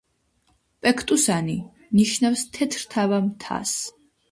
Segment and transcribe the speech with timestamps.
[0.85, 1.59] პექტუსანი
[1.99, 3.79] ნიშნავს „თეთრთავა მთას“.